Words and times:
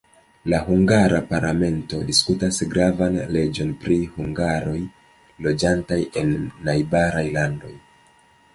La 0.51 0.59
hungara 0.67 1.17
parlamento 1.31 1.99
diskutas 2.07 2.57
gravan 2.71 3.19
leĝon 3.37 3.75
pri 3.83 3.99
hungaroj 4.15 4.79
loĝantaj 5.49 6.01
en 6.23 6.35
najbaraj 6.71 7.25
landoj. 7.39 7.75